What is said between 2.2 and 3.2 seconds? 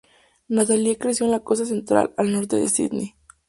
norte de Sídney.